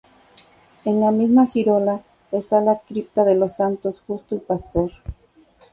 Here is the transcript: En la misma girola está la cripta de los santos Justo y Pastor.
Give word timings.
En 0.83 0.99
la 0.99 1.11
misma 1.11 1.45
girola 1.45 2.01
está 2.31 2.59
la 2.59 2.79
cripta 2.79 3.23
de 3.23 3.35
los 3.35 3.57
santos 3.57 4.01
Justo 4.07 4.33
y 4.33 4.39
Pastor. 4.39 4.89